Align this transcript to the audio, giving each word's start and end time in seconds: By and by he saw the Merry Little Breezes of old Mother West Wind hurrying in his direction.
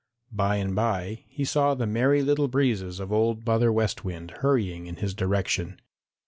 By 0.31 0.55
and 0.55 0.73
by 0.75 1.25
he 1.27 1.45
saw 1.45 1.75
the 1.75 1.85
Merry 1.85 2.23
Little 2.23 2.47
Breezes 2.47 2.99
of 2.99 3.13
old 3.13 3.45
Mother 3.45 3.71
West 3.71 4.03
Wind 4.03 4.31
hurrying 4.41 4.87
in 4.87 4.95
his 4.95 5.13
direction. 5.13 5.79